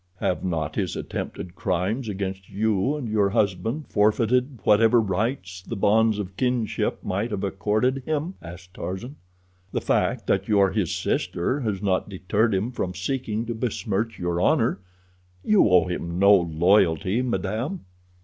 "Have 0.19 0.43
not 0.43 0.77
his 0.77 0.95
attempted 0.95 1.53
crimes 1.53 2.09
against 2.09 2.49
you 2.49 2.95
and 2.95 3.07
your 3.07 3.29
husband 3.29 3.85
forfeited 3.87 4.57
whatever 4.63 4.99
rights 4.99 5.61
the 5.61 5.75
bonds 5.75 6.17
of 6.17 6.35
kinship 6.37 7.03
might 7.03 7.29
have 7.29 7.43
accorded 7.43 8.01
him?" 8.07 8.33
asked 8.41 8.73
Tarzan. 8.73 9.17
"The 9.71 9.79
fact 9.79 10.25
that 10.25 10.47
you 10.47 10.57
are 10.57 10.71
his 10.71 10.91
sister 10.91 11.59
has 11.59 11.83
not 11.83 12.09
deterred 12.09 12.55
him 12.55 12.71
from 12.71 12.95
seeking 12.95 13.45
to 13.45 13.53
besmirch 13.53 14.17
your 14.17 14.41
honor. 14.41 14.79
You 15.45 15.69
owe 15.69 15.85
him 15.85 16.17
no 16.17 16.33
loyalty, 16.35 17.21
madame." 17.21 17.81